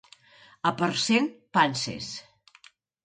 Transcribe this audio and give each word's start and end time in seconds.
A 0.69 0.71
Parcent, 0.79 1.29
panses. 1.59 2.11